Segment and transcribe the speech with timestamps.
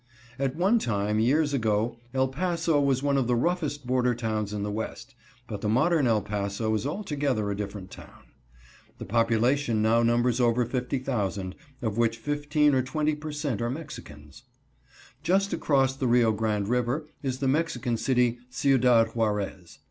[0.39, 4.63] At one time, years ago, El Paso was one of the roughest border towns in
[4.63, 5.13] the West,
[5.47, 8.23] but the modern El Paso is altogether a different town.
[8.97, 11.53] The population now numbers over 50,000,
[11.83, 14.41] of which 15 or 20 per cent are Mexicans.
[15.21, 19.77] Just across the Rio Grande River is the Mexican city, Ciudad Juarez.